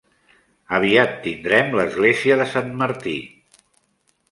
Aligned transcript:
Aviat 0.77 1.13
tindrem 1.25 1.77
l'església 1.81 2.39
de 2.41 2.49
Sant 2.57 2.75
Martí. 2.83 3.17